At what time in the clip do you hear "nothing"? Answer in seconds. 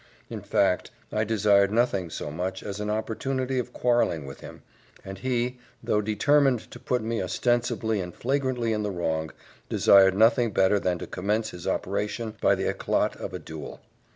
1.71-2.09, 10.17-10.53